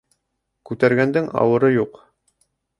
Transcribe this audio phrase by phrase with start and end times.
[0.69, 2.05] Күтәргәндең ауыры юҡ.